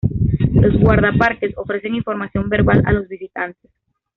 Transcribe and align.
Los 0.53 0.79
guardaparques 0.79 1.55
ofrecen 1.59 1.93
información 1.93 2.49
verbal 2.49 2.81
a 2.87 2.91
los 2.91 3.07
visitantes. 3.07 3.69